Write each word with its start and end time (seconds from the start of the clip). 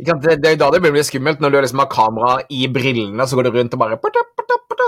Det, 0.00 0.38
det 0.40 0.52
er 0.54 0.56
da 0.56 0.70
det 0.72 0.80
blir 0.80 1.04
skummelt, 1.04 1.42
når 1.44 1.52
du 1.52 1.56
liksom 1.60 1.82
har 1.82 1.88
kamera 1.92 2.38
i 2.48 2.64
brillene, 2.72 3.26
så 3.28 3.36
går 3.36 3.48
du 3.48 3.56
rundt 3.58 3.74
og 3.76 3.82
bare 3.82 3.98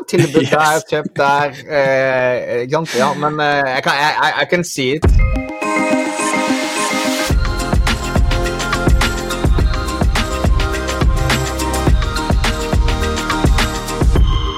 Tilbud 0.08 0.46
der, 0.54 0.80
kjøp 0.88 1.10
der. 1.16 1.52
Eh, 1.68 2.62
ikke 2.64 2.80
sant? 2.80 2.94
Ja, 2.96 3.10
men 3.20 3.36
eh, 3.40 3.74
jeg 3.76 3.84
kan, 3.84 4.00
I, 4.00 4.30
I 4.42 4.46
can 4.48 4.64
see 4.64 4.96
it. 4.96 5.04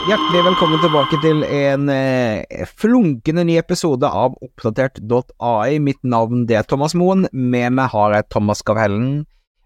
Hjertelig 0.04 0.46
velkommen 0.46 0.80
tilbake 0.84 1.18
til 1.24 1.42
en 1.48 1.90
eh, 1.90 2.64
flunkende 2.78 3.42
ny 3.48 3.58
episode 3.58 4.06
av 4.06 4.38
oppdatert.ai. 4.38 5.78
Mitt 5.82 6.02
navn 6.04 6.46
det 6.46 6.62
er 6.62 6.66
Thomas 6.68 6.94
Moen. 6.94 7.26
Med 7.32 7.74
meg 7.74 7.90
har 7.96 8.20
jeg 8.20 8.30
Thomas 8.30 8.62
Gavhellen. 8.62 9.24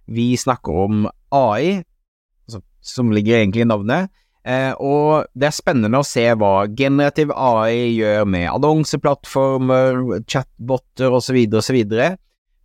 Vi 0.09 0.33
snakker 0.41 0.85
om 0.87 1.05
AI, 1.35 1.83
altså, 2.49 2.63
som 2.81 3.13
ligger 3.13 3.41
egentlig 3.43 3.67
i 3.67 3.69
navnet. 3.69 4.15
Eh, 4.49 4.73
og 4.81 5.29
det 5.37 5.51
er 5.51 5.57
spennende 5.57 6.01
å 6.01 6.07
se 6.07 6.25
hva 6.39 6.69
generativ 6.73 7.35
AI 7.35 7.99
gjør 7.99 8.25
med 8.33 8.49
annonseplattformer, 8.49 10.23
chatboter 10.31 11.13
osv. 11.19 11.37
osv. 11.61 11.79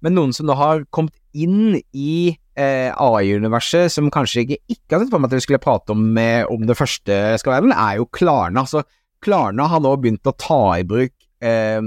Men 0.03 0.15
noen 0.15 0.31
som 0.35 0.47
da 0.47 0.55
har 0.59 0.85
kommet 0.93 1.15
inn 1.33 1.75
i 1.91 2.35
eh, 2.55 2.89
AI-universet, 2.91 3.91
som 3.91 4.11
kanskje 4.13 4.45
ikke, 4.45 4.59
ikke 4.75 4.95
har 4.95 5.03
sett 5.03 5.13
for 5.13 5.23
meg 5.23 5.31
at 5.31 5.37
vi 5.39 5.45
skulle 5.47 5.63
prate 5.63 5.95
om, 5.95 6.05
med, 6.15 6.47
om 6.53 6.63
det 6.69 6.77
første 6.79 7.19
skal 7.41 7.57
være, 7.57 7.75
er 7.75 7.99
jo 7.99 8.09
Klarna. 8.15 8.65
Så 8.69 8.85
Klarna 9.23 9.67
har 9.71 9.83
nå 9.83 9.95
begynt 9.99 10.29
å 10.29 10.35
ta 10.39 10.61
i 10.77 10.87
bruk 10.87 11.15
eh, 11.43 11.81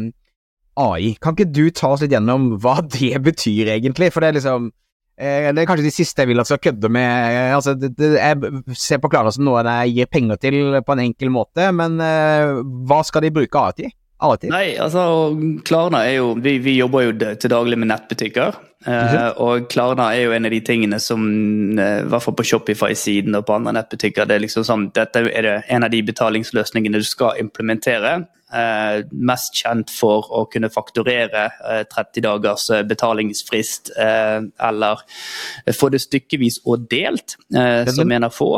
AI. 0.77 1.15
Kan 1.23 1.37
ikke 1.37 1.53
du 1.53 1.71
ta 1.71 1.95
oss 1.95 2.05
litt 2.05 2.13
gjennom 2.13 2.57
hva 2.61 2.83
det 2.85 3.15
betyr, 3.29 3.77
egentlig? 3.79 4.13
For 4.13 4.25
det 4.25 4.33
er 4.33 4.39
liksom 4.41 4.73
Det 5.17 5.63
er 5.63 5.69
kanskje 5.69 5.87
de 5.87 5.95
siste 5.95 6.21
jeg 6.21 6.29
vil 6.29 6.43
at 6.43 6.49
skal 6.49 6.61
kødde 6.61 6.91
med 6.93 7.07
eh, 7.09 7.55
altså, 7.57 7.73
det, 7.73 7.95
det, 7.97 8.09
Jeg 8.19 8.77
ser 8.77 9.01
på 9.01 9.09
Klarna 9.09 9.31
som 9.33 9.47
noe 9.47 9.63
jeg 9.65 9.95
gir 9.97 10.11
penger 10.13 10.37
til 10.41 10.77
på 10.85 10.97
en 10.97 11.07
enkel 11.07 11.33
måte, 11.33 11.71
men 11.73 11.97
uh, 12.03 12.61
hva 12.85 13.01
skal 13.07 13.25
de 13.25 13.33
bruke 13.33 13.63
AI? 13.63 13.79
Til? 13.81 13.95
Nei, 14.49 14.77
altså 14.81 15.03
Klarna 15.69 16.03
er 16.09 16.19
jo 16.23 16.31
Vi, 16.41 16.55
vi 16.65 16.79
jobber 16.79 17.05
jo 17.05 17.17
til 17.17 17.53
daglig 17.53 17.77
med 17.81 17.91
nettbutikker. 17.91 18.57
Eh, 18.85 19.29
og 19.41 19.71
Klarna 19.73 20.11
er 20.13 20.27
jo 20.27 20.35
en 20.37 20.47
av 20.47 20.53
de 20.53 20.61
tingene 20.61 20.99
som 21.01 21.25
eh, 21.81 22.03
i 22.03 22.09
hvert 22.11 22.23
fall 22.23 22.37
på 22.37 22.45
Shopify-siden 22.45 23.39
og 23.39 23.47
på 23.49 23.57
andre 23.57 23.73
nettbutikker 23.79 24.29
det 24.29 24.37
er 24.37 24.45
liksom 24.45 24.67
sånn, 24.69 24.91
Dette 24.95 25.25
er 25.31 25.47
det 25.49 25.55
en 25.73 25.87
av 25.87 25.93
de 25.95 26.03
betalingsløsningene 26.07 27.01
du 27.01 27.07
skal 27.07 27.41
implementere. 27.41 28.19
Uh, 28.47 29.03
mest 29.11 29.57
kjent 29.59 29.91
for 29.91 30.29
å 30.31 30.45
kunne 30.47 30.69
fakturere 30.71 31.49
eh, 31.67 31.81
30 31.91 32.23
dagers 32.23 32.69
betalingsfrist, 32.87 33.91
eller 33.99 35.03
få 35.75 35.89
det 35.91 35.99
stykkevis 36.05 36.61
og 36.63 36.85
delt, 36.87 37.35
eh, 37.51 37.91
som 37.91 38.13
en 38.15 38.29
av 38.29 38.35
få. 38.37 38.53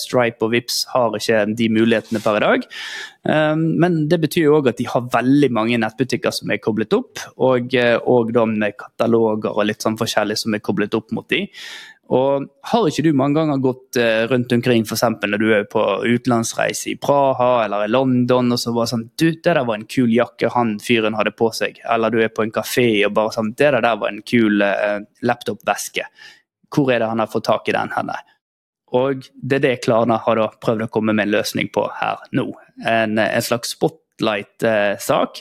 Stripe 0.00 0.40
og 0.40 0.54
Vips 0.54 0.78
har 0.88 1.12
ikke 1.18 1.42
de 1.52 1.66
mulighetene 1.68 2.22
per 2.24 2.38
i 2.38 2.40
dag. 2.40 2.62
Men 3.28 3.98
det 4.08 4.16
betyr 4.22 4.46
jo 4.46 4.54
òg 4.56 4.70
at 4.70 4.78
de 4.80 4.86
har 4.88 5.10
veldig 5.12 5.50
mange 5.52 5.76
nettbutikker 5.82 6.32
som 6.32 6.48
er 6.48 6.62
koblet 6.64 6.96
opp, 6.96 7.20
og, 7.36 7.76
og 8.08 8.32
da 8.32 8.46
med 8.48 8.78
kataloger 8.80 9.55
og 9.56 9.68
litt 9.68 9.84
sånn 9.84 9.98
forskjellig 10.00 10.38
som 10.40 10.56
er 10.56 10.64
koblet 10.64 10.94
opp 10.98 11.12
mot 11.16 11.28
de. 11.32 11.46
Og 12.14 12.46
Har 12.70 12.86
ikke 12.86 13.02
du 13.02 13.10
mange 13.18 13.40
ganger 13.40 13.58
gått 13.62 13.98
eh, 13.98 14.26
rundt 14.30 14.52
omkring 14.54 14.84
f.eks. 14.86 15.02
når 15.26 15.42
du 15.42 15.48
er 15.56 15.64
på 15.70 15.82
utenlandsreise 16.06 16.92
i 16.92 16.98
Praha 17.02 17.64
eller 17.64 17.86
i 17.86 17.90
London, 17.90 18.52
og 18.54 18.60
så 18.62 18.74
bare 18.76 18.92
sånn 18.92 19.08
Du, 19.18 19.26
det 19.32 19.42
der 19.42 19.64
var 19.66 19.80
en 19.80 19.88
kul 19.90 20.12
jakke 20.14 20.52
han 20.54 20.76
fyren 20.82 21.18
hadde 21.18 21.34
på 21.34 21.50
seg. 21.56 21.80
Eller 21.82 22.14
du 22.14 22.20
er 22.22 22.30
på 22.34 22.46
en 22.46 22.54
kafé 22.54 22.86
og 23.08 23.16
bare 23.18 23.34
sånn 23.34 23.52
Det 23.58 23.72
der 23.74 23.88
var 23.88 24.06
en 24.12 24.22
kul 24.22 24.62
eh, 24.62 25.02
laptopveske. 25.26 26.06
Hvor 26.70 26.94
er 26.94 27.02
det 27.02 27.10
han 27.10 27.22
har 27.22 27.32
fått 27.32 27.48
tak 27.50 27.68
i 27.70 27.74
den 27.74 27.90
henne? 27.96 28.20
Og 28.94 29.26
det 29.34 29.58
er 29.58 29.64
det 29.64 29.76
Klarna 29.82 30.20
har 30.22 30.38
da 30.38 30.46
prøvd 30.62 30.86
å 30.86 30.90
komme 30.92 31.14
med 31.16 31.26
en 31.26 31.34
løsning 31.34 31.72
på 31.74 31.88
her 31.98 32.22
nå. 32.38 32.46
En, 32.86 33.18
en 33.18 33.42
slags 33.42 33.74
spotlight-sak, 33.74 35.40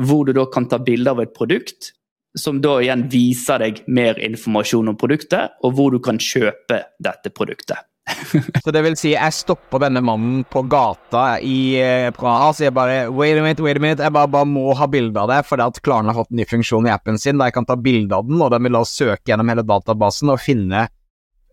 hvor 0.00 0.24
du 0.24 0.32
da 0.36 0.46
kan 0.52 0.68
ta 0.70 0.78
bilde 0.80 1.12
av 1.12 1.20
et 1.20 1.34
produkt, 1.36 1.92
som 2.38 2.60
da 2.62 2.78
igjen 2.82 3.06
viser 3.10 3.62
deg 3.62 3.82
mer 3.90 4.18
informasjon 4.22 4.92
om 4.92 4.98
produktet, 4.98 5.56
og 5.64 5.76
hvor 5.76 5.94
du 5.94 6.00
kan 6.02 6.20
kjøpe 6.20 6.84
dette 7.02 7.32
produktet. 7.34 7.86
Så 8.64 8.72
det 8.74 8.82
vil 8.82 8.96
si, 8.98 9.12
jeg 9.12 9.34
stopper 9.34 9.82
denne 9.84 10.02
mannen 10.04 10.42
på 10.50 10.62
gata 10.70 11.38
i 11.46 11.78
Praha, 12.16 12.48
så 12.56 12.66
jeg 12.66 12.74
bare 12.74 13.04
Wait 13.14 13.38
a 13.38 13.42
minute, 13.44 13.62
wait 13.62 13.78
a 13.78 13.82
minute, 13.82 14.02
jeg 14.02 14.14
bare, 14.14 14.30
bare 14.30 14.48
må 14.48 14.72
ha 14.74 14.88
bilde 14.90 15.20
av 15.20 15.30
det, 15.30 15.42
fordi 15.46 15.66
at 15.68 15.82
Klarna 15.84 16.10
har 16.14 16.24
fått 16.24 16.32
en 16.32 16.40
ny 16.40 16.46
funksjon 16.48 16.88
i 16.88 16.94
appen 16.94 17.20
sin 17.20 17.38
der 17.38 17.50
jeg 17.50 17.58
kan 17.60 17.68
ta 17.68 17.76
bilde 17.78 18.16
av 18.16 18.26
den, 18.26 18.40
og 18.40 18.50
den 18.54 18.66
vil 18.66 18.78
da 18.80 18.82
søke 18.88 19.30
gjennom 19.30 19.52
hele 19.52 19.66
databasen 19.66 20.34
og 20.34 20.42
finne 20.42 20.88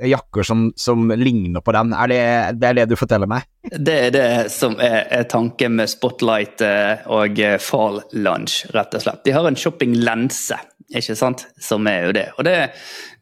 jakker 0.03 0.44
som, 0.44 0.72
som 0.75 1.09
ligner 1.12 1.62
på 1.62 1.74
den. 1.75 1.94
Er 1.94 2.12
det, 2.12 2.22
det 2.62 2.69
er 2.69 2.80
det 2.81 2.88
du 2.91 2.96
forteller 3.00 3.30
meg? 3.30 3.47
Det 3.68 3.97
er 4.08 4.13
det 4.13 4.28
som 4.53 4.78
er, 4.80 5.08
er 5.12 5.28
tanken 5.30 5.78
med 5.80 5.91
Spotlight 5.91 6.62
eh, 6.66 7.06
og 7.13 7.40
eh, 7.41 7.58
Fall 7.62 8.02
Lunch, 8.13 8.62
rett 8.75 8.97
og 8.97 9.03
slett. 9.03 9.24
De 9.25 9.36
har 9.36 9.47
en 9.47 9.57
shoppinglense, 9.59 10.59
ikke 10.88 11.18
sant, 11.20 11.42
som 11.59 11.88
er 11.90 12.06
jo 12.08 12.14
det. 12.16 12.25
Og 12.40 12.46
det, 12.48 12.53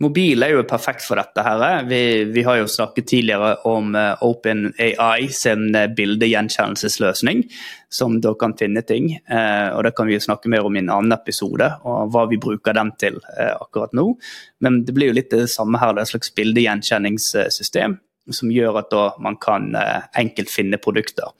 mobil 0.03 0.45
er 0.45 0.53
jo 0.53 0.65
perfekt 0.69 1.01
for 1.01 1.17
dette 1.17 1.41
her. 1.41 1.63
eh. 1.65 1.87
Vi, 1.89 2.01
vi 2.35 2.43
har 2.45 2.59
jo 2.59 2.67
snakket 2.69 3.07
tidligere 3.09 3.55
om 3.65 3.95
eh, 3.97 4.21
OpenAI 4.21 5.29
sin 5.33 5.73
eh, 5.73 5.87
bildegjenkjennelsesløsning, 5.97 7.41
som 7.89 8.19
da 8.21 8.35
kan 8.37 8.53
finne 8.59 8.83
ting. 8.85 9.13
Og 9.31 9.83
det 9.85 9.93
kan 9.95 10.09
vi 10.09 10.17
jo 10.17 10.23
snakke 10.25 10.49
mer 10.51 10.65
om 10.67 10.75
i 10.75 10.81
en 10.81 10.91
annen 10.91 11.15
episode, 11.15 11.69
og 11.87 12.09
hva 12.11 12.25
vi 12.27 12.39
bruker 12.41 12.75
den 12.75 12.89
til 12.99 13.21
akkurat 13.37 13.93
nå. 13.95 14.09
Men 14.59 14.81
det 14.83 14.91
blir 14.97 15.13
jo 15.13 15.15
litt 15.15 15.31
det 15.31 15.45
samme 15.53 15.79
her, 15.79 15.93
det 15.93 16.03
er 16.03 16.09
et 16.09 16.11
slags 16.11 16.33
bildegjenkjenningssystem 16.35 17.95
som 18.35 18.51
gjør 18.51 18.81
at 18.81 18.97
man 19.23 19.37
kan 19.39 19.69
enkelt 20.17 20.51
finne 20.51 20.81
produkter. 20.81 21.31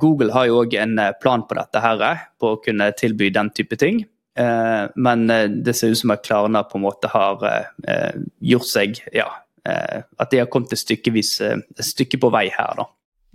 Google 0.00 0.32
har 0.32 0.48
jo 0.48 0.62
òg 0.62 0.78
en 0.80 0.96
plan 1.20 1.44
på 1.44 1.58
dette, 1.58 1.84
her, 1.84 2.24
på 2.40 2.54
å 2.54 2.62
kunne 2.64 2.88
tilby 2.96 3.28
den 3.34 3.52
type 3.52 3.76
ting. 3.76 4.06
Eh, 4.38 4.90
men 4.94 5.30
eh, 5.30 5.48
det 5.50 5.74
ser 5.74 5.90
ut 5.92 5.98
som 5.98 6.14
at 6.14 6.22
Klarna 6.26 6.62
på 6.62 6.78
en 6.78 6.84
måte 6.86 7.10
har 7.10 7.42
eh, 7.48 8.20
gjort 8.38 8.68
seg 8.70 9.00
ja, 9.14 9.26
At 9.66 10.30
de 10.30 10.38
har 10.38 10.46
kommet 10.52 10.72
et 10.72 10.80
stykkevis, 10.80 11.32
et 11.42 11.84
stykke 11.84 12.20
på 12.22 12.30
vei 12.32 12.46
her, 12.54 12.78
da. 12.78 12.86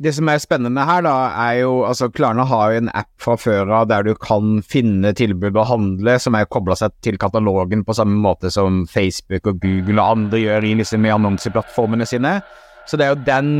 Det 0.04 0.10
som 0.16 0.30
er 0.32 0.40
spennende 0.42 0.82
her, 0.88 1.04
da, 1.06 1.14
er 1.44 1.60
jo 1.60 1.84
altså 1.86 2.08
Klarna 2.10 2.48
har 2.50 2.72
jo 2.74 2.80
en 2.82 2.90
app 2.98 3.12
fra 3.22 3.36
før 3.38 3.70
av 3.78 3.92
der 3.92 4.08
du 4.08 4.16
kan 4.18 4.64
finne 4.66 5.12
tilbud 5.14 5.54
og 5.54 5.68
handle, 5.70 6.16
som 6.18 6.34
er 6.34 6.50
kobla 6.50 6.78
seg 6.80 6.96
til 7.06 7.20
katalogen 7.22 7.84
på 7.86 7.94
samme 7.94 8.18
måte 8.24 8.50
som 8.52 8.88
Facebook 8.90 9.52
og 9.52 9.62
Google 9.62 10.00
og 10.00 10.18
andre 10.18 10.42
gjør 10.42 10.66
i 10.66 10.74
liksom 10.82 11.06
i 11.06 11.14
annonseplattformene 11.14 12.08
sine. 12.10 12.40
Så 12.90 12.98
det 12.98 13.06
er 13.06 13.14
jo 13.14 13.26
den, 13.28 13.52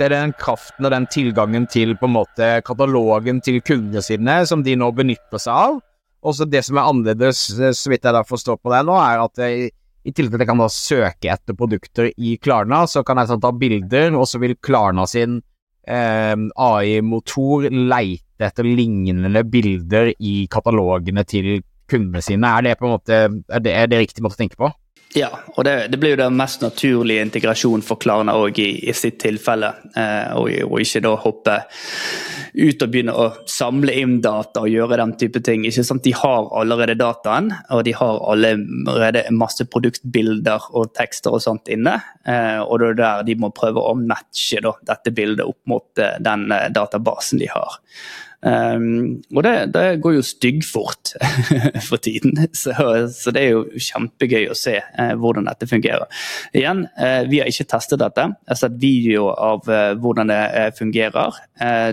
det 0.00 0.08
er 0.08 0.16
den 0.16 0.34
kraften 0.40 0.88
og 0.88 0.92
den 0.96 1.06
tilgangen 1.12 1.68
til 1.70 1.94
på 2.00 2.10
en 2.10 2.16
måte 2.16 2.50
katalogen 2.66 3.38
til 3.44 3.62
kundene 3.62 4.02
sine 4.02 4.40
som 4.50 4.66
de 4.66 4.74
nå 4.80 4.90
benytter 4.96 5.38
seg 5.38 5.54
av. 5.54 5.78
Og 6.26 6.34
så 6.34 6.46
det 6.50 6.64
som 6.66 6.78
er 6.78 6.88
annerledes, 6.90 7.48
eh, 7.58 7.74
så 7.76 7.92
vidt 7.92 8.06
jeg 8.06 8.16
da 8.16 8.24
forstår 8.26 8.58
på 8.58 8.72
det 8.74 8.82
nå, 8.88 8.96
er 8.98 9.22
at 9.22 9.42
jeg, 9.42 9.70
i 10.06 10.14
tillegg 10.14 10.34
til 10.34 10.40
at 10.40 10.44
jeg 10.44 10.50
kan 10.50 10.62
da 10.62 10.70
søke 10.72 11.30
etter 11.34 11.58
produkter 11.58 12.10
i 12.10 12.36
Klarna, 12.42 12.84
så 12.90 13.02
kan 13.06 13.20
jeg 13.20 13.30
sånn 13.30 13.42
ta 13.42 13.52
bilder, 13.54 14.14
og 14.18 14.26
så 14.30 14.40
vil 14.42 14.56
Klarna 14.62 15.06
sin 15.10 15.40
eh, 15.86 16.34
AI-motor 16.34 17.70
leite 17.70 18.50
etter 18.50 18.66
lignende 18.68 19.42
bilder 19.48 20.12
i 20.18 20.34
katalogene 20.52 21.24
til 21.28 21.60
kundene 21.90 22.22
sine. 22.24 22.50
Er 22.50 22.66
det 22.66 22.78
på 22.80 22.88
en 22.88 22.96
måte, 22.96 23.22
er 23.30 23.62
det, 23.62 23.72
er 23.72 23.90
det 23.90 24.02
riktig 24.02 24.24
måte 24.24 24.38
å 24.38 24.42
tenke 24.42 24.58
på? 24.60 24.70
Ja, 25.16 25.30
og 25.54 25.64
det, 25.64 25.86
det 25.88 25.96
blir 25.96 26.12
jo 26.12 26.20
den 26.20 26.34
mest 26.36 26.60
naturlige 26.60 27.22
integrasjonen 27.24 27.84
for 27.84 27.96
Klarna 27.96 28.34
òg 28.36 28.58
i, 28.60 28.68
i 28.84 28.92
sitt 28.92 29.16
tilfelle. 29.22 29.70
Eh, 29.96 30.34
og, 30.36 30.50
og 30.66 30.82
ikke 30.82 31.00
da 31.06 31.12
hoppe 31.22 31.54
ut 32.56 32.84
og 32.84 32.92
begynne 32.92 33.14
å 33.16 33.24
samle 33.48 33.94
inn 33.96 34.18
data 34.24 34.66
og 34.66 34.72
gjøre 34.72 34.98
den 35.00 35.14
type 35.16 35.40
ting. 35.44 35.64
Ikke 35.64 35.86
sant? 35.88 36.04
De 36.04 36.12
har 36.16 36.50
allerede 36.60 36.98
dataen, 37.00 37.48
og 37.72 37.86
de 37.88 37.96
har 37.96 38.20
allerede 38.28 39.24
masse 39.32 39.64
produktbilder 39.72 40.68
og 40.76 40.92
tekster 40.96 41.38
og 41.38 41.44
sånt 41.46 41.72
inne. 41.72 41.96
Eh, 42.28 42.60
og 42.60 42.82
det 42.82 42.92
er 42.92 43.00
der 43.00 43.26
de 43.30 43.38
må 43.40 43.52
prøve 43.56 43.80
å 43.80 43.96
matche 43.96 44.60
da, 44.64 44.76
dette 44.92 45.16
bildet 45.16 45.48
opp 45.48 45.62
mot 45.72 46.04
eh, 46.04 46.20
den 46.20 46.50
eh, 46.52 46.68
databasen 46.76 47.40
de 47.40 47.48
har. 47.56 47.80
Um, 48.46 49.24
og 49.34 49.42
det, 49.42 49.54
det 49.74 49.98
går 50.04 50.18
jo 50.18 50.22
styggfort 50.22 51.16
for 51.88 51.98
tiden, 51.98 52.36
så, 52.54 52.74
så 53.10 53.32
det 53.34 53.42
er 53.42 53.56
jo 53.56 53.64
kjempegøy 53.88 54.46
å 54.52 54.58
se 54.58 54.76
uh, 54.78 55.14
hvordan 55.18 55.48
dette 55.48 55.66
fungerer. 55.66 56.06
Igjen, 56.54 56.84
uh, 57.00 57.22
vi 57.26 57.40
har 57.42 57.50
ikke 57.50 57.66
testet 57.72 58.02
dette. 58.04 58.28
Jeg 58.30 58.52
har 58.52 58.60
sett 58.60 58.78
videoer 58.82 59.42
av 59.48 59.66
uh, 59.66 59.96
hvordan 59.98 60.30
det 60.30 60.40
fungerer. 60.78 61.36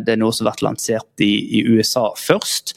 Det 0.04 0.12
er 0.14 0.20
noe 0.20 0.34
som 0.36 0.46
har 0.46 0.54
vært 0.54 0.66
lansert 0.66 1.24
i, 1.24 1.32
i 1.58 1.62
USA 1.72 2.10
først, 2.20 2.74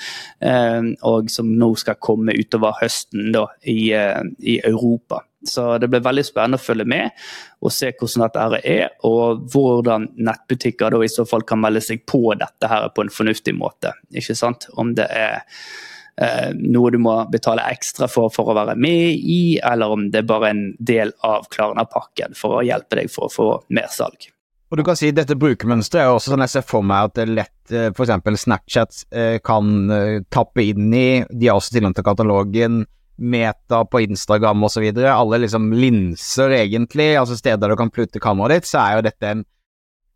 og 1.09 1.31
som 1.33 1.49
nå 1.59 1.69
skal 1.81 1.99
komme 2.03 2.35
utover 2.37 2.77
høsten 2.79 3.33
da, 3.35 3.47
i, 3.67 3.91
i 3.91 4.59
Europa. 4.61 5.25
Så 5.49 5.67
det 5.83 5.89
blir 5.93 6.05
veldig 6.05 6.25
spennende 6.27 6.61
å 6.61 6.63
følge 6.63 6.87
med 6.89 7.27
og 7.65 7.73
se 7.73 7.93
hvordan 7.97 8.27
dette 8.27 8.61
er, 8.69 8.95
og 9.09 9.47
hvordan 9.53 10.11
nettbutikker 10.29 10.93
da 10.93 11.03
i 11.03 11.11
så 11.11 11.27
fall 11.29 11.47
kan 11.49 11.63
melde 11.63 11.83
seg 11.85 12.05
på 12.09 12.23
dette 12.39 12.71
her 12.71 12.89
på 12.95 13.07
en 13.07 13.13
fornuftig 13.13 13.57
måte. 13.57 13.95
Ikke 14.15 14.37
sant? 14.39 14.69
Om 14.77 14.95
det 14.99 15.09
er 15.11 15.43
eh, 16.21 16.53
noe 16.57 16.93
du 16.95 17.01
må 17.03 17.17
betale 17.33 17.67
ekstra 17.73 18.11
for 18.13 18.33
for 18.35 18.53
å 18.53 18.57
være 18.59 18.77
med 18.79 19.17
i, 19.17 19.59
eller 19.59 19.97
om 19.97 20.09
det 20.13 20.23
er 20.23 20.31
bare 20.31 20.53
en 20.53 20.65
del 20.79 21.15
av 21.27 21.49
Klarna-pakken 21.53 22.37
for 22.39 22.61
å 22.61 22.65
hjelpe 22.67 23.01
deg 23.01 23.13
for 23.13 23.29
å 23.29 23.37
få 23.37 23.51
mer 23.75 23.91
salg. 23.93 24.31
Og 24.67 24.81
du 24.81 24.83
kan 24.87 24.99
si 24.99 25.13
Dette 25.15 25.37
brukermønsteret 25.39 26.09
er 26.09 26.13
også 26.13 26.33
sånn 26.33 26.43
jeg 26.43 26.55
ser 26.57 26.67
for 26.67 26.87
meg 26.87 27.09
at 27.09 27.15
det 27.15 27.25
er 27.25 27.35
lett 27.39 27.75
eh, 27.75 27.89
f.eks. 27.93 28.43
Snapchat 28.43 29.05
eh, 29.15 29.37
kan 29.45 29.93
eh, 29.95 30.25
tappe 30.33 30.65
inn 30.67 30.91
i. 30.91 31.23
De 31.31 31.51
har 31.51 31.61
også 31.61 31.77
tilgang 31.77 31.95
til 31.95 32.07
katalogen. 32.07 32.83
Meta 33.17 33.83
på 33.89 34.03
Instagram 34.05 34.65
osv. 34.69 34.85
Alle 35.09 35.41
liksom 35.43 35.71
linser, 35.73 36.53
egentlig, 36.59 37.15
altså 37.17 37.39
steder 37.39 37.73
du 37.73 37.79
kan 37.81 37.93
putte 37.93 38.23
kameraet 38.23 38.63
ditt, 38.63 38.71
så 38.71 38.83
er 38.83 38.99
jo 38.99 39.07
dette 39.09 39.33
en, 39.33 39.43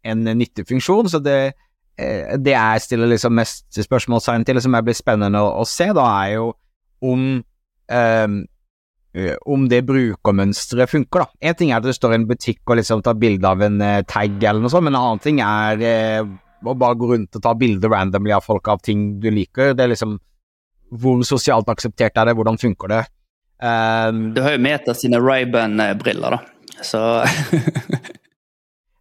en 0.04 0.30
nyttig 0.36 0.66
funksjon. 0.68 1.08
Så 1.12 1.22
det, 1.24 1.38
det 1.96 2.54
jeg 2.56 2.86
stiller 2.86 3.12
liksom 3.12 3.36
mest 3.40 3.80
spørsmålstegn 3.80 4.46
til, 4.48 4.60
som 4.62 4.78
blir 4.78 4.98
spennende 4.98 5.42
å, 5.42 5.52
å, 5.62 5.68
se, 5.68 5.90
da 5.96 6.06
er 6.22 6.36
jo 6.38 6.50
om 7.00 7.28
um, 7.40 8.40
Eh, 9.12 9.34
om 9.50 9.64
det 9.66 9.80
brukermønsteret 9.88 10.90
funker, 10.90 11.24
da. 11.24 11.48
En 11.50 11.56
ting 11.58 11.72
er 11.72 11.80
at 11.80 11.86
du 11.86 11.90
står 11.94 12.14
i 12.14 12.20
en 12.20 12.28
butikk 12.30 12.62
og 12.70 12.78
liksom 12.78 13.02
tar 13.02 13.16
bilde 13.18 13.48
av 13.48 13.62
en 13.66 13.80
uh, 13.82 14.04
tag 14.06 14.36
eller 14.38 14.62
noe 14.62 14.70
sånt, 14.70 14.86
men 14.86 14.94
en 14.94 15.00
annen 15.00 15.22
ting 15.24 15.40
er 15.42 15.82
uh, 15.82 16.28
å 16.62 16.74
bare 16.78 16.98
gå 17.00 17.08
rundt 17.10 17.34
og 17.34 17.42
ta 17.42 17.56
bilder 17.58 17.90
randomly 17.90 18.36
av 18.36 18.46
folk 18.46 18.70
av 18.70 18.84
ting 18.86 19.16
du 19.18 19.26
liker. 19.34 19.74
Det 19.74 19.82
er 19.82 19.90
liksom 19.90 20.14
Hvor 20.90 21.20
sosialt 21.26 21.68
akseptert 21.70 22.18
er 22.18 22.30
det, 22.30 22.36
hvordan 22.38 22.58
funker 22.58 22.90
det? 22.90 23.04
Um, 23.60 24.30
du 24.34 24.40
har 24.42 24.56
jo 24.56 24.62
Meta 24.64 24.94
sine 24.96 25.20
Ray-Ban-briller, 25.20 26.38
da, 26.38 26.40
så 26.82 27.02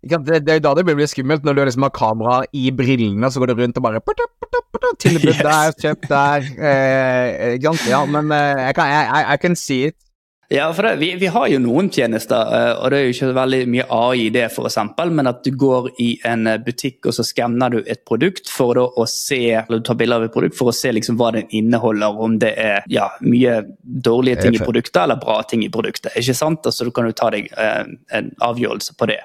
det, 0.04 0.42
det 0.44 0.52
er 0.52 0.60
jo 0.60 0.66
da 0.66 0.74
det 0.76 0.86
blir 0.88 1.08
skummelt, 1.10 1.46
når 1.48 1.56
du 1.56 1.62
liksom 1.64 1.86
har 1.88 1.96
kamera 1.96 2.42
i 2.56 2.70
brillene, 2.76 3.32
så 3.32 3.42
går 3.42 3.54
du 3.54 3.62
rundt 3.64 3.80
og 3.80 3.88
bare 3.88 4.04
Tilbud 5.00 5.32
yes. 5.34 5.42
der, 5.44 5.74
kjøp 5.80 6.06
der. 6.10 6.46
Eh, 6.70 7.56
ja, 7.90 8.04
men 8.08 8.32
eh, 8.36 8.62
jeg 8.68 8.76
kan, 8.76 8.92
I, 8.92 9.24
I 9.34 9.38
can 9.42 9.56
see 9.56 9.90
it. 9.90 9.96
Ja, 10.52 10.74
for 10.74 10.84
det, 10.84 10.96
vi, 10.96 11.16
vi, 11.16 11.28
har 11.30 11.48
jo 11.48 11.60
noen 11.62 11.92
tjenester, 11.94 12.54
eh, 12.58 12.72
og 12.82 12.90
det 12.90 12.98
er 12.98 13.04
jo 13.04 13.14
ikke 13.14 13.28
veldig 13.38 13.58
mye 13.70 13.84
AI 13.94 14.24
i 14.24 14.32
det, 14.34 14.48
f.eks., 14.50 14.80
men 15.14 15.30
at 15.30 15.44
du 15.46 15.52
går 15.54 15.92
i 16.02 16.08
en 16.26 16.50
eh, 16.50 16.58
butikk 16.66 17.06
og 17.06 17.14
så 17.14 17.26
skanner 17.28 17.76
du 17.76 17.78
et 17.84 18.02
produkt 18.02 18.50
for 18.50 18.80
å 18.82 19.06
se, 19.06 19.38
eller 19.60 19.78
du 19.78 19.86
tar 19.86 20.00
bilder 20.00 20.18
av 20.18 20.26
et 20.26 20.34
produkt 20.34 20.58
for 20.58 20.72
å 20.72 20.74
se 20.74 20.90
liksom 20.98 21.20
hva 21.22 21.30
det 21.38 21.46
inneholder, 21.54 22.18
om 22.18 22.40
det 22.42 22.56
er 22.66 22.82
ja, 22.90 23.12
mye 23.22 23.60
dårlige 24.10 24.42
ting 24.42 24.58
i 24.58 24.64
produktet 24.64 25.04
eller 25.04 25.22
bra 25.22 25.38
ting 25.46 25.62
i 25.68 25.70
produktet. 25.70 26.18
ikke 26.18 26.38
sant? 26.42 26.66
Altså, 26.66 26.90
Du 26.90 26.92
kan 26.98 27.06
jo 27.06 27.14
ta 27.14 27.30
deg 27.36 27.54
eh, 27.54 27.86
en 28.18 28.34
avgjørelse 28.50 28.98
på 28.98 29.12
det. 29.14 29.22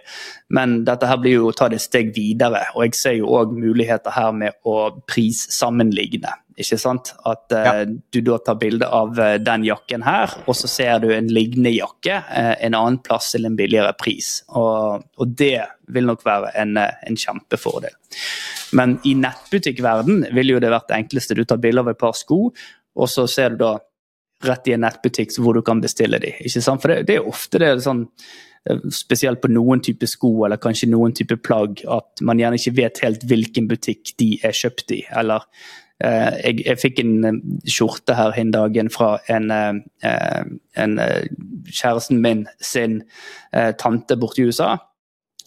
Men 0.52 0.82
dette 0.84 1.08
her 1.08 1.24
blir 1.24 1.38
jo 1.38 1.48
å 1.48 1.56
ta 1.56 1.72
det 1.72 1.80
et 1.80 1.88
steg 1.88 2.12
videre, 2.12 2.66
og 2.76 2.84
jeg 2.84 3.00
ser 3.00 3.16
jo 3.22 3.32
òg 3.32 3.56
muligheter 3.56 4.12
her 4.12 4.36
med 4.36 4.60
å 4.68 4.90
prissammenligne. 5.08 6.36
Ikke 6.60 6.76
sant? 6.78 7.10
At 7.26 7.50
uh, 7.50 7.64
ja. 7.66 7.72
du 7.84 8.20
da 8.22 8.36
tar 8.46 8.58
bilde 8.60 8.86
av 8.86 9.18
uh, 9.18 9.34
den 9.42 9.64
jakken 9.66 10.04
her, 10.06 10.30
og 10.46 10.54
så 10.58 10.70
ser 10.70 11.00
du 11.02 11.08
en 11.14 11.26
lignende 11.32 11.72
jakke 11.74 12.20
uh, 12.28 12.54
en 12.54 12.76
annen 12.78 13.00
plass 13.02 13.32
til 13.34 13.48
en 13.48 13.56
billigere 13.58 13.94
pris. 13.98 14.36
Og, 14.54 15.02
og 15.18 15.34
det 15.34 15.58
vil 15.94 16.06
nok 16.06 16.22
være 16.26 16.54
en, 16.62 16.78
en, 16.78 17.18
kjempefordel. 17.18 17.96
Men 18.78 18.96
i 19.06 19.16
nettbutikkverden 19.18 20.28
vil 20.34 20.54
jo 20.54 20.62
det 20.62 20.70
vært 20.72 20.88
det 20.92 21.02
enkleste. 21.02 21.36
Du 21.36 21.44
tar 21.44 21.60
bilde 21.62 21.82
av 21.82 21.90
et 21.90 22.00
par 22.00 22.14
sko, 22.18 22.46
og 22.94 23.10
så 23.10 23.26
ser 23.30 23.54
du 23.54 23.64
da 23.66 23.76
rett 24.44 24.66
i 24.68 24.74
en 24.76 24.84
nettbutikk 24.84 25.34
hvor 25.40 25.56
du 25.58 25.64
kan 25.66 25.82
bestille 25.82 26.20
de. 26.22 26.36
Ikke 26.44 26.62
sant? 26.62 26.82
For 26.82 26.92
det, 26.92 27.04
det 27.10 27.18
er 27.18 27.30
ofte 27.30 27.60
det 27.62 27.76
sånn 27.82 28.06
spesielt 28.94 29.42
på 29.42 29.50
noen 29.52 29.82
type 29.84 30.06
sko 30.08 30.46
eller 30.46 30.56
kanskje 30.56 30.88
noen 30.88 31.12
type 31.16 31.36
plagg, 31.44 31.82
at 31.84 32.22
man 32.24 32.38
gjerne 32.40 32.56
ikke 32.56 32.78
vet 32.78 33.00
helt 33.04 33.26
hvilken 33.28 33.66
butikk 33.68 34.14
de 34.20 34.30
er 34.40 34.56
kjøpt 34.56 34.94
i. 34.96 35.02
Eller 35.12 35.44
Eh, 35.44 35.83
jeg, 36.02 36.64
jeg, 36.64 36.78
fikk 36.80 37.02
en 37.04 37.12
eh, 37.28 37.36
skjorte 37.70 38.16
her 38.18 38.34
en 38.40 38.50
dagen 38.54 38.90
fra 38.92 39.14
en, 39.30 39.50
eh, 39.50 40.40
en 40.82 40.96
kjæresten 41.70 42.18
min 42.22 42.44
sin 42.60 43.02
tante 43.78 44.18
borte 44.18 44.42
i 44.42 44.48
USA. 44.48 44.74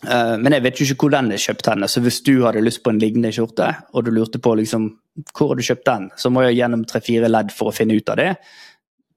Men 0.08 0.54
jeg 0.54 0.64
vet 0.64 0.80
jo 0.80 0.86
ikke 0.86 1.08
hvor 1.08 1.14
den 1.16 1.32
er 1.34 1.42
kjøpt 1.42 1.68
henne, 1.72 1.88
så 1.90 2.02
hvis 2.06 2.22
du 2.24 2.46
hadde 2.46 2.62
lyst 2.64 2.84
på 2.86 2.94
en 2.94 3.02
lignende 3.02 3.32
skjorte, 3.34 3.68
og 3.92 4.06
du 4.06 4.12
lurte 4.14 4.40
på 4.40 4.54
liksom, 4.60 4.86
hvor 5.34 5.52
har 5.52 5.60
du 5.60 5.66
kjøpt 5.66 5.88
den, 5.90 6.08
så 6.16 6.32
må 6.32 6.46
jeg 6.46 6.60
gjennom 6.60 6.86
tre-fire 6.88 7.32
ledd 7.32 7.52
for 7.56 7.72
å 7.72 7.76
finne 7.76 7.98
ut 7.98 8.14
av 8.14 8.20
det. 8.22 8.30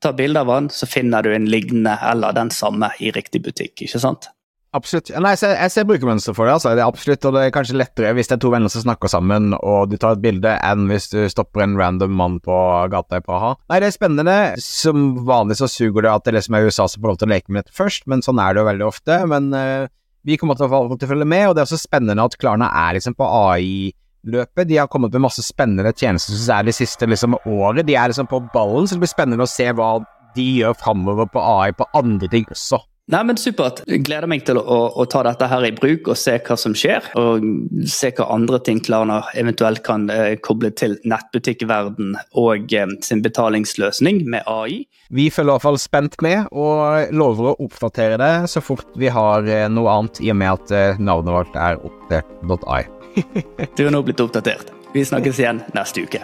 Ta 0.01 0.15
bilde 0.17 0.41
av 0.41 0.51
den, 0.55 0.71
så 0.73 0.89
finner 0.89 1.23
du 1.23 1.35
en 1.35 1.49
lignende 1.53 1.99
eller 2.11 2.35
den 2.37 2.51
samme 2.55 2.91
i 2.99 3.13
riktig 3.15 3.45
butikk. 3.45 3.85
ikke 3.85 4.01
sant? 4.01 4.31
Absolutt. 4.71 5.09
Nei, 5.19 5.33
jeg 5.35 5.41
ser, 5.41 5.57
ser 5.73 5.87
brukermønster 5.89 6.35
for 6.37 6.47
det. 6.47 6.53
altså. 6.55 6.73
Det 6.79 6.83
er 6.85 6.91
absolutt, 6.93 7.25
og 7.27 7.35
det 7.35 7.43
er 7.43 7.55
kanskje 7.55 7.79
lettere 7.79 8.13
hvis 8.15 8.31
det 8.31 8.37
er 8.37 8.43
to 8.45 8.53
venner 8.53 8.71
som 8.71 8.85
snakker 8.85 9.11
sammen 9.11 9.55
og 9.59 9.91
du 9.91 9.97
tar 9.99 10.15
et 10.15 10.23
bilde, 10.23 10.53
enn 10.63 10.85
hvis 10.91 11.09
du 11.11 11.25
stopper 11.33 11.65
en 11.65 11.75
random 11.79 12.13
mann 12.15 12.37
på 12.45 12.59
gata 12.93 13.19
i 13.19 13.25
Praha. 13.25 13.57
Nei, 13.73 13.81
det 13.83 13.89
er 13.91 13.97
spennende. 13.97 14.37
Som 14.63 15.25
vanlig 15.27 15.59
så 15.59 15.67
suger 15.71 16.07
det 16.07 16.13
at 16.13 16.29
det 16.29 16.37
liksom 16.39 16.55
er 16.55 16.69
USA 16.69 16.87
som 16.87 17.03
får 17.03 17.13
lov 17.13 17.19
til 17.19 17.31
å 17.31 17.33
leke 17.35 17.51
med 17.51 17.65
dette 17.65 17.75
først, 17.75 18.07
men 18.11 18.23
sånn 18.23 18.43
er 18.43 18.55
det 18.55 18.63
jo 18.63 18.69
veldig 18.69 18.87
ofte. 18.87 19.17
Men 19.33 19.49
uh, 19.57 19.91
vi 20.29 20.39
kommer 20.39 20.59
til 20.59 20.71
å, 20.71 20.85
til 20.95 21.09
å 21.09 21.11
følge 21.17 21.27
med, 21.33 21.49
og 21.49 21.57
det 21.57 21.65
er 21.65 21.71
også 21.71 21.81
spennende 21.81 22.29
at 22.31 22.39
Klarna 22.39 22.71
er 22.85 22.95
liksom 23.01 23.19
på 23.19 23.27
AI-løpet. 23.27 24.69
De 24.71 24.79
har 24.79 24.91
kommet 24.93 25.17
med 25.17 25.27
masse 25.27 25.43
spennende 25.47 25.91
tjenester 25.97 26.39
som 26.39 26.61
er 26.61 26.71
det 26.71 26.77
siste 26.79 27.11
liksom, 27.11 27.41
året. 27.43 27.89
De 27.91 27.99
er 27.99 28.15
liksom 28.15 28.31
på 28.31 28.45
ballen, 28.55 28.87
så 28.87 28.95
det 28.95 29.03
blir 29.03 29.15
spennende 29.17 29.49
å 29.49 29.51
se 29.51 29.67
hva 29.75 29.97
de 30.37 30.47
gjør 30.61 30.79
framover 30.79 31.27
på 31.27 31.43
AI 31.43 31.75
på 31.75 31.91
andre 31.99 32.31
ting 32.31 32.47
også. 32.55 32.85
Nei, 33.11 33.23
men 33.27 33.39
Supert. 33.41 33.83
Gleder 33.87 34.29
meg 34.31 34.45
til 34.47 34.61
å, 34.61 34.77
å, 34.95 35.05
ta 35.11 35.25
dette 35.27 35.49
her 35.51 35.65
i 35.67 35.73
bruk 35.75 36.13
og 36.13 36.19
se 36.19 36.37
hva 36.47 36.57
som 36.61 36.77
skjer. 36.79 37.11
Og 37.19 37.45
se 37.91 38.13
hva 38.15 38.29
andre 38.37 38.61
ting 38.63 38.79
Klarna 38.85 39.21
eventuelt 39.39 39.83
kan 39.87 40.07
eh, 40.15 40.37
koble 40.43 40.71
til 40.79 40.95
nettbutikkverden 41.11 42.15
og 42.39 42.75
eh, 42.77 42.95
sin 43.07 43.25
betalingsløsning 43.25 44.23
med 44.31 44.47
AI. 44.47 44.85
Vi 45.11 45.27
følger 45.35 45.51
i 45.51 45.57
hvert 45.57 45.67
fall 45.67 45.81
spent 45.83 46.21
med, 46.23 46.47
og 46.55 47.11
lover 47.11 47.51
å 47.51 47.57
oppdatere 47.67 48.21
det 48.21 48.35
så 48.53 48.63
fort 48.63 48.87
vi 49.01 49.11
har 49.11 49.49
eh, 49.49 49.67
noe 49.73 49.97
annet, 49.97 50.23
i 50.23 50.31
og 50.31 50.39
med 50.39 50.55
at 50.55 50.77
eh, 50.77 51.01
navnet 51.03 51.35
vårt 51.35 51.59
er 51.59 51.81
oppdatert.ai. 51.83 52.85
du 53.77 53.89
er 53.89 53.91
nå 53.91 54.05
blitt 54.07 54.23
oppdatert. 54.23 54.71
Vi 54.95 55.03
snakkes 55.07 55.43
igjen 55.43 55.65
neste 55.75 56.07
uke. 56.07 56.23